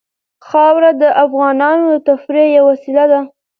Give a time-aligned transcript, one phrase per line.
[0.47, 3.19] خاوره د افغانانو د تفریح یوه وسیله ده.